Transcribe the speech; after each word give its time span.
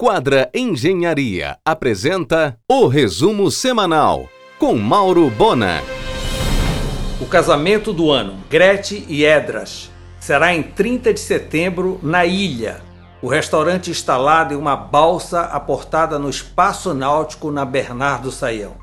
Quadra 0.00 0.48
Engenharia 0.54 1.58
apresenta 1.64 2.56
o 2.70 2.86
resumo 2.86 3.50
semanal 3.50 4.28
com 4.56 4.76
Mauro 4.76 5.28
Bona. 5.28 5.82
O 7.20 7.26
casamento 7.26 7.92
do 7.92 8.08
ano, 8.08 8.38
Grete 8.48 9.04
e 9.08 9.24
Edras, 9.24 9.90
será 10.20 10.54
em 10.54 10.62
30 10.62 11.12
de 11.12 11.18
setembro 11.18 11.98
na 12.00 12.24
ilha. 12.24 12.80
O 13.20 13.26
restaurante 13.26 13.90
instalado 13.90 14.54
em 14.54 14.56
uma 14.56 14.76
balsa 14.76 15.40
aportada 15.40 16.16
no 16.16 16.30
espaço 16.30 16.94
náutico 16.94 17.50
na 17.50 17.64
Bernardo 17.64 18.30
Saião. 18.30 18.76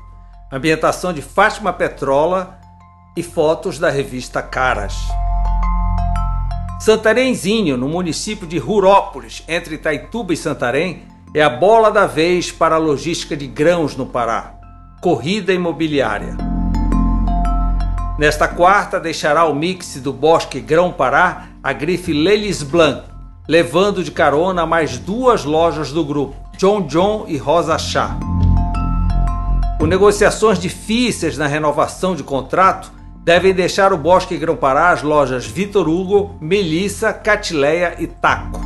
Ambientação 0.52 1.14
de 1.14 1.22
Fátima 1.22 1.72
Petrola 1.72 2.58
e 3.16 3.22
fotos 3.22 3.78
da 3.78 3.88
revista 3.88 4.42
Caras. 4.42 4.94
Santarenzinho, 6.78 7.76
no 7.78 7.88
município 7.88 8.46
de 8.46 8.58
Rurópolis, 8.58 9.42
entre 9.48 9.76
Itaituba 9.76 10.34
e 10.34 10.36
Santarém, 10.36 11.04
é 11.32 11.42
a 11.42 11.48
bola 11.48 11.90
da 11.90 12.06
vez 12.06 12.52
para 12.52 12.74
a 12.74 12.78
logística 12.78 13.34
de 13.34 13.46
grãos 13.46 13.96
no 13.96 14.04
Pará. 14.04 14.54
Corrida 15.00 15.54
imobiliária. 15.54 16.36
Nesta 18.18 18.46
quarta, 18.46 19.00
deixará 19.00 19.46
o 19.46 19.54
mix 19.54 19.96
do 20.00 20.12
Bosque 20.12 20.60
Grão 20.60 20.92
Pará 20.92 21.46
a 21.62 21.72
grife 21.72 22.12
Lelis 22.12 22.62
Blanc, 22.62 23.04
levando 23.48 24.04
de 24.04 24.10
carona 24.10 24.66
mais 24.66 24.98
duas 24.98 25.44
lojas 25.44 25.92
do 25.92 26.04
grupo, 26.04 26.36
John 26.58 26.82
John 26.82 27.24
e 27.26 27.38
Rosa 27.38 27.78
Chá. 27.78 28.16
Com 29.78 29.86
negociações 29.86 30.58
difíceis 30.58 31.38
na 31.38 31.46
renovação 31.46 32.14
de 32.14 32.22
contrato, 32.22 32.92
devem 33.26 33.52
deixar 33.52 33.92
o 33.92 33.98
Bosque 33.98 34.38
Grão-Pará 34.38 34.90
as 34.90 35.02
lojas 35.02 35.44
Vitor 35.44 35.88
Hugo, 35.88 36.36
Melissa, 36.40 37.12
Catileia 37.12 37.96
e 37.98 38.06
Taco. 38.06 38.60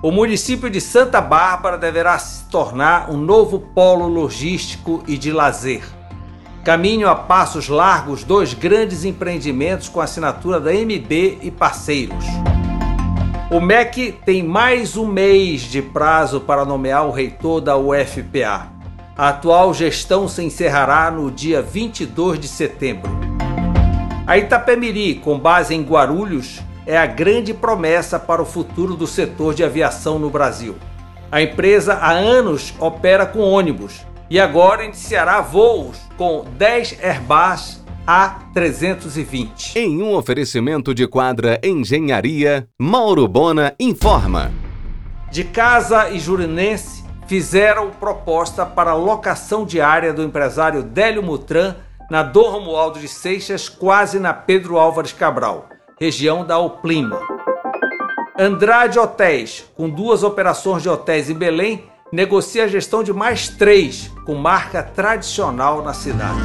O 0.00 0.12
município 0.12 0.70
de 0.70 0.80
Santa 0.80 1.20
Bárbara 1.20 1.76
deverá 1.76 2.16
se 2.20 2.44
tornar 2.44 3.10
um 3.10 3.16
novo 3.16 3.58
polo 3.58 4.06
logístico 4.06 5.02
e 5.08 5.18
de 5.18 5.32
lazer. 5.32 5.82
Caminho 6.62 7.08
a 7.08 7.16
passos 7.16 7.68
largos 7.68 8.22
dois 8.22 8.54
grandes 8.54 9.04
empreendimentos 9.04 9.88
com 9.88 10.00
assinatura 10.00 10.60
da 10.60 10.72
MB 10.72 11.40
e 11.42 11.50
parceiros. 11.50 12.24
O 13.50 13.60
MEC 13.60 14.20
tem 14.24 14.40
mais 14.40 14.96
um 14.96 15.04
mês 15.04 15.62
de 15.62 15.82
prazo 15.82 16.40
para 16.40 16.64
nomear 16.64 17.08
o 17.08 17.10
reitor 17.10 17.60
da 17.60 17.76
UFPA. 17.76 18.81
A 19.16 19.28
atual 19.28 19.74
gestão 19.74 20.26
se 20.26 20.42
encerrará 20.42 21.10
no 21.10 21.30
dia 21.30 21.60
22 21.60 22.40
de 22.40 22.48
setembro. 22.48 23.10
A 24.26 24.38
Itapemiri, 24.38 25.16
com 25.16 25.38
base 25.38 25.74
em 25.74 25.82
Guarulhos, 25.82 26.62
é 26.86 26.96
a 26.96 27.04
grande 27.04 27.52
promessa 27.52 28.18
para 28.18 28.40
o 28.40 28.46
futuro 28.46 28.96
do 28.96 29.06
setor 29.06 29.54
de 29.54 29.62
aviação 29.62 30.18
no 30.18 30.30
Brasil. 30.30 30.76
A 31.30 31.42
empresa 31.42 31.94
há 31.94 32.10
anos 32.10 32.72
opera 32.78 33.26
com 33.26 33.40
ônibus 33.40 34.00
e 34.30 34.40
agora 34.40 34.84
iniciará 34.84 35.42
voos 35.42 35.98
com 36.16 36.46
10 36.56 36.98
Airbus 37.02 37.84
A320. 38.06 39.76
Em 39.76 40.02
um 40.02 40.14
oferecimento 40.14 40.94
de 40.94 41.06
quadra 41.06 41.60
Engenharia, 41.62 42.66
Mauro 42.78 43.28
Bona 43.28 43.74
informa. 43.78 44.50
De 45.30 45.44
casa 45.44 46.08
e 46.08 46.18
jurinense 46.18 47.01
fizeram 47.26 47.90
proposta 47.90 48.64
para 48.66 48.94
locação 48.94 49.64
diária 49.64 50.12
do 50.12 50.22
empresário 50.22 50.82
Délio 50.82 51.22
Mutran 51.22 51.76
na 52.10 52.22
Dom 52.22 52.50
Romualdo 52.50 52.98
de 52.98 53.08
Seixas, 53.08 53.68
quase 53.68 54.18
na 54.18 54.34
Pedro 54.34 54.78
Álvares 54.78 55.12
Cabral, 55.12 55.68
região 55.98 56.44
da 56.44 56.58
Oplima. 56.58 57.20
Andrade 58.38 58.98
Hotéis, 58.98 59.64
com 59.76 59.88
duas 59.88 60.22
operações 60.22 60.82
de 60.82 60.88
hotéis 60.88 61.30
em 61.30 61.34
Belém, 61.34 61.84
negocia 62.12 62.64
a 62.64 62.68
gestão 62.68 63.02
de 63.02 63.12
mais 63.12 63.48
três, 63.48 64.10
com 64.26 64.34
marca 64.34 64.82
tradicional 64.82 65.82
na 65.82 65.94
cidade. 65.94 66.42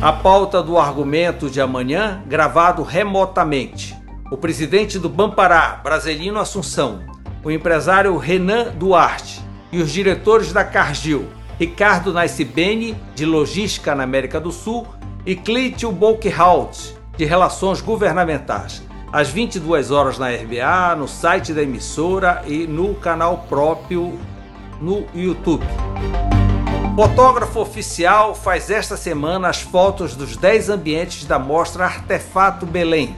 A 0.00 0.12
pauta 0.12 0.62
do 0.62 0.78
argumento 0.78 1.50
de 1.50 1.60
amanhã, 1.60 2.22
gravado 2.26 2.82
remotamente. 2.82 3.94
O 4.30 4.36
presidente 4.36 4.98
do 4.98 5.10
Bampará, 5.10 5.80
Brasilino 5.82 6.38
Assunção, 6.38 7.00
o 7.44 7.50
empresário 7.50 8.16
Renan 8.16 8.72
Duarte, 8.74 9.44
e 9.72 9.80
os 9.80 9.90
diretores 9.90 10.52
da 10.52 10.64
Cargill, 10.64 11.28
Ricardo 11.58 12.12
Nascibene, 12.12 12.96
de 13.14 13.24
Logística 13.24 13.94
na 13.94 14.02
América 14.02 14.40
do 14.40 14.50
Sul, 14.50 14.86
e 15.24 15.36
Clítio 15.36 15.92
Bolkhout, 15.92 16.96
de 17.16 17.24
Relações 17.24 17.80
Governamentais, 17.80 18.82
às 19.12 19.28
22 19.28 19.90
horas 19.90 20.18
na 20.18 20.30
RBA, 20.30 20.96
no 20.96 21.06
site 21.06 21.52
da 21.52 21.62
emissora 21.62 22.42
e 22.46 22.66
no 22.66 22.94
canal 22.94 23.44
próprio 23.48 24.18
no 24.80 25.04
YouTube. 25.14 25.66
Fotógrafo 26.96 27.60
oficial 27.60 28.34
faz 28.34 28.70
esta 28.70 28.96
semana 28.96 29.48
as 29.48 29.60
fotos 29.60 30.14
dos 30.14 30.36
10 30.36 30.70
ambientes 30.70 31.24
da 31.24 31.38
mostra 31.38 31.84
Artefato 31.84 32.66
Belém, 32.66 33.14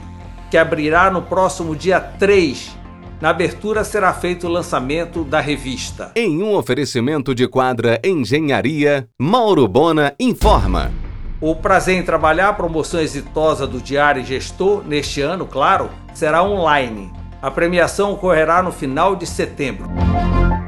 que 0.51 0.57
abrirá 0.57 1.09
no 1.09 1.21
próximo 1.21 1.75
dia 1.75 1.99
3 1.99 2.82
na 3.23 3.29
abertura 3.29 3.85
será 3.85 4.11
feito 4.11 4.47
o 4.47 4.49
lançamento 4.49 5.23
da 5.23 5.39
revista. 5.39 6.11
Em 6.13 6.43
um 6.43 6.53
oferecimento 6.57 7.33
de 7.33 7.47
quadra 7.47 7.97
Engenharia, 8.03 9.07
Mauro 9.17 9.65
Bona 9.65 10.13
informa. 10.19 10.91
O 11.39 11.55
prazer 11.55 11.95
em 11.95 12.03
trabalhar, 12.03 12.49
a 12.49 12.53
promoção 12.53 12.99
exitosa 12.99 13.65
do 13.65 13.79
Diário 13.79 14.25
Gestor, 14.25 14.83
neste 14.85 15.21
ano, 15.21 15.45
claro, 15.45 15.89
será 16.13 16.43
online. 16.43 17.13
A 17.41 17.49
premiação 17.49 18.11
ocorrerá 18.11 18.61
no 18.61 18.73
final 18.73 19.15
de 19.15 19.25
setembro. 19.25 19.89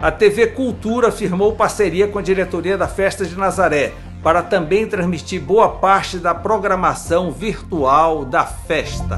A 0.02 0.10
TV 0.10 0.48
Cultura 0.48 1.12
firmou 1.12 1.58
parceria 1.58 2.08
com 2.08 2.20
a 2.20 2.22
diretoria 2.22 2.78
da 2.78 2.88
Festa 2.88 3.26
de 3.26 3.38
Nazaré 3.38 3.92
para 4.24 4.42
também 4.42 4.88
transmitir 4.88 5.42
boa 5.42 5.68
parte 5.68 6.20
da 6.20 6.34
programação 6.34 7.34
virtual 7.34 8.24
da 8.24 8.46
festa. 8.46 9.18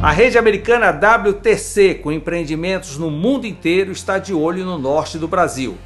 A 0.00 0.12
rede 0.12 0.38
americana 0.38 0.90
WTC, 0.92 1.96
com 1.96 2.12
empreendimentos 2.12 2.96
no 2.96 3.10
mundo 3.10 3.48
inteiro, 3.48 3.90
está 3.90 4.16
de 4.16 4.32
olho 4.32 4.64
no 4.64 4.78
norte 4.78 5.18
do 5.18 5.26
Brasil. 5.26 5.76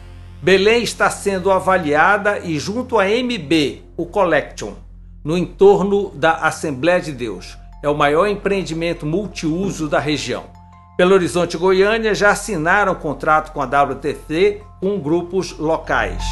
Belém 0.42 0.82
está 0.82 1.08
sendo 1.08 1.50
avaliada 1.50 2.38
e 2.40 2.58
junto 2.58 2.98
à 2.98 3.06
MB, 3.06 3.82
o 3.96 4.04
Collection, 4.04 4.74
no 5.24 5.38
entorno 5.38 6.10
da 6.10 6.32
Assembleia 6.32 7.00
de 7.00 7.10
Deus. 7.10 7.56
É 7.82 7.88
o 7.88 7.96
maior 7.96 8.26
empreendimento 8.26 9.06
multiuso 9.06 9.88
da 9.88 9.98
região. 9.98 10.44
Belo 10.98 11.14
Horizonte 11.14 11.54
e 11.54 11.58
Goiânia 11.58 12.14
já 12.14 12.32
assinaram 12.32 12.94
contrato 12.94 13.50
com 13.52 13.62
a 13.62 13.64
WTC 13.64 14.60
com 14.78 15.00
grupos 15.00 15.56
locais. 15.56 16.22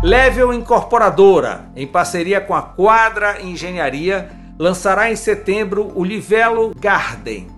Level 0.00 0.52
Incorporadora, 0.52 1.64
em 1.74 1.88
parceria 1.88 2.40
com 2.40 2.54
a 2.54 2.62
Quadra 2.62 3.42
Engenharia, 3.42 4.43
lançará 4.58 5.10
em 5.10 5.16
setembro 5.16 5.92
o 5.94 6.04
Livelo 6.04 6.72
Garden, 6.78 7.48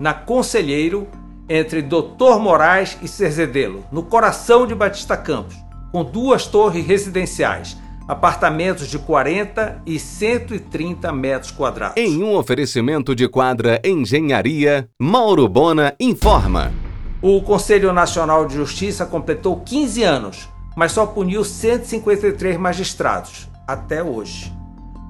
na 0.00 0.12
Conselheiro, 0.12 1.06
entre 1.48 1.82
Doutor 1.82 2.40
Moraes 2.40 2.96
e 3.02 3.08
Cerzedelo, 3.08 3.84
no 3.92 4.02
coração 4.02 4.66
de 4.66 4.74
Batista 4.74 5.16
Campos, 5.16 5.56
com 5.92 6.04
duas 6.04 6.46
torres 6.46 6.86
residenciais, 6.86 7.76
apartamentos 8.08 8.88
de 8.88 8.98
40 8.98 9.82
e 9.86 9.98
130 9.98 11.12
metros 11.12 11.50
quadrados. 11.50 11.96
Em 11.96 12.22
um 12.22 12.34
oferecimento 12.34 13.14
de 13.14 13.28
quadra 13.28 13.80
Engenharia, 13.84 14.88
Mauro 14.98 15.48
Bona 15.48 15.94
informa. 16.00 16.72
O 17.20 17.40
Conselho 17.42 17.92
Nacional 17.92 18.46
de 18.46 18.56
Justiça 18.56 19.06
completou 19.06 19.60
15 19.60 20.02
anos, 20.02 20.48
mas 20.76 20.92
só 20.92 21.06
puniu 21.06 21.44
153 21.44 22.56
magistrados 22.56 23.48
até 23.66 24.02
hoje. 24.02 24.52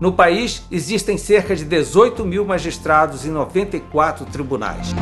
No 0.01 0.13
país, 0.13 0.65
existem 0.71 1.17
cerca 1.17 1.55
de 1.55 1.65
18 1.65 2.25
mil 2.25 2.45
magistrados 2.45 3.25
em 3.25 3.31
94 3.31 4.25
tribunais. 4.27 4.95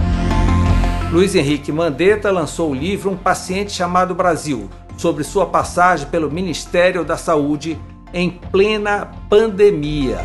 Luiz 1.10 1.34
Henrique 1.34 1.72
Mandetta 1.72 2.30
lançou 2.30 2.70
o 2.70 2.74
livro 2.74 3.10
Um 3.10 3.16
Paciente 3.16 3.72
Chamado 3.72 4.14
Brasil, 4.14 4.68
sobre 4.96 5.24
sua 5.24 5.46
passagem 5.46 6.06
pelo 6.08 6.30
Ministério 6.30 7.02
da 7.04 7.16
Saúde 7.16 7.80
em 8.12 8.30
plena 8.30 9.10
pandemia. 9.28 10.18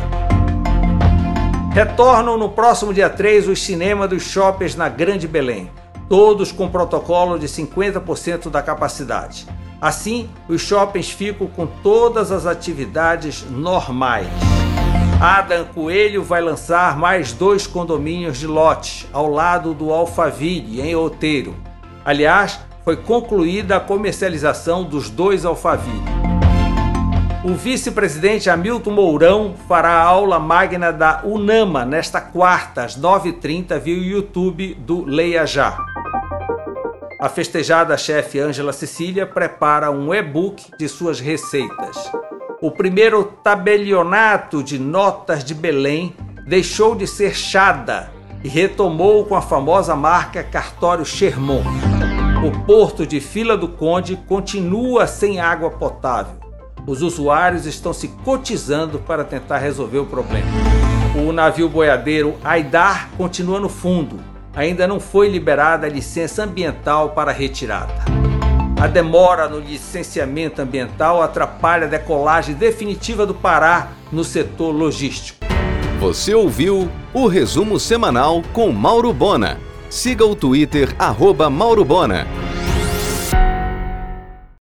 Retornam 1.72 2.36
no 2.36 2.50
próximo 2.50 2.92
dia 2.92 3.08
3 3.08 3.48
os 3.48 3.62
cinemas 3.62 4.10
dos 4.10 4.22
shoppings 4.22 4.76
na 4.76 4.88
Grande 4.88 5.26
Belém, 5.26 5.70
todos 6.08 6.52
com 6.52 6.68
protocolo 6.68 7.38
de 7.38 7.46
50% 7.46 8.50
da 8.50 8.62
capacidade. 8.62 9.46
Assim, 9.80 10.28
os 10.48 10.60
shoppings 10.60 11.10
ficam 11.10 11.46
com 11.46 11.66
todas 11.66 12.30
as 12.30 12.46
atividades 12.46 13.44
normais. 13.50 14.26
Adam 15.18 15.64
Coelho 15.72 16.22
vai 16.22 16.42
lançar 16.42 16.98
mais 16.98 17.32
dois 17.32 17.66
condomínios 17.66 18.38
de 18.38 18.46
lote 18.46 19.08
ao 19.10 19.30
lado 19.30 19.72
do 19.72 19.90
Alphaville, 19.90 20.82
em 20.82 20.94
Outeiro. 20.94 21.56
Aliás, 22.04 22.60
foi 22.84 22.98
concluída 22.98 23.76
a 23.76 23.80
comercialização 23.80 24.84
dos 24.84 25.08
dois 25.08 25.46
Alphaville. 25.46 26.04
O 27.42 27.54
vice-presidente 27.54 28.50
Hamilton 28.50 28.90
Mourão 28.90 29.54
fará 29.66 29.92
a 29.92 30.02
aula 30.02 30.38
magna 30.38 30.92
da 30.92 31.22
UNAMA 31.24 31.86
nesta 31.86 32.20
quarta, 32.20 32.84
às 32.84 33.00
9h30, 33.00 33.78
via 33.78 33.96
YouTube 33.96 34.74
do 34.74 35.02
Leia 35.02 35.46
Já. 35.46 35.78
A 37.18 37.30
festejada 37.30 37.96
chefe 37.96 38.38
Ângela 38.38 38.74
Cecília 38.74 39.26
prepara 39.26 39.90
um 39.90 40.12
e-book 40.12 40.70
de 40.78 40.86
suas 40.86 41.18
receitas. 41.18 42.12
O 42.60 42.70
primeiro 42.70 43.24
tabelionato 43.24 44.62
de 44.62 44.78
notas 44.78 45.42
de 45.42 45.54
Belém 45.54 46.14
deixou 46.46 46.94
de 46.94 47.06
ser 47.06 47.34
chada 47.34 48.12
e 48.44 48.48
retomou 48.48 49.24
com 49.24 49.34
a 49.34 49.40
famosa 49.40 49.96
marca 49.96 50.44
Cartório 50.44 51.06
Sherman. 51.06 51.62
O 52.46 52.66
porto 52.66 53.06
de 53.06 53.18
Fila 53.18 53.56
do 53.56 53.68
Conde 53.68 54.16
continua 54.28 55.06
sem 55.06 55.40
água 55.40 55.70
potável. 55.70 56.34
Os 56.86 57.00
usuários 57.00 57.64
estão 57.64 57.94
se 57.94 58.08
cotizando 58.08 58.98
para 58.98 59.24
tentar 59.24 59.56
resolver 59.56 59.98
o 59.98 60.06
problema. 60.06 60.46
O 61.26 61.32
navio 61.32 61.66
boiadeiro 61.66 62.36
Aidar 62.44 63.08
continua 63.16 63.58
no 63.58 63.70
fundo. 63.70 64.35
Ainda 64.56 64.86
não 64.86 64.98
foi 64.98 65.28
liberada 65.28 65.86
a 65.86 65.90
licença 65.90 66.42
ambiental 66.42 67.10
para 67.10 67.30
retirada. 67.30 67.92
A 68.80 68.86
demora 68.86 69.50
no 69.50 69.60
licenciamento 69.60 70.62
ambiental 70.62 71.20
atrapalha 71.20 71.84
a 71.84 71.90
decolagem 71.90 72.54
definitiva 72.54 73.26
do 73.26 73.34
Pará 73.34 73.92
no 74.10 74.24
setor 74.24 74.70
logístico. 74.70 75.44
Você 76.00 76.34
ouviu 76.34 76.90
o 77.12 77.26
resumo 77.26 77.78
semanal 77.78 78.42
com 78.54 78.72
Mauro 78.72 79.12
Bona. 79.12 79.58
Siga 79.90 80.24
o 80.24 80.34
Twitter, 80.34 80.94
arroba 80.98 81.50
Mauro 81.50 81.84
Bona. 81.84 82.26